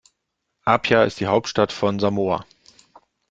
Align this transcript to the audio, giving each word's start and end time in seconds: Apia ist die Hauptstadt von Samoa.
Apia 0.65 1.03
ist 1.03 1.19
die 1.19 1.27
Hauptstadt 1.27 1.71
von 1.71 1.99
Samoa. 1.99 2.43